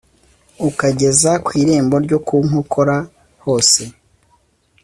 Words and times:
Ukageza 0.69 1.31
ku 1.45 1.49
irembo 1.61 1.95
ryo 2.05 2.17
ku 2.27 2.35
nkokora 2.45 2.97
hose 3.43 3.81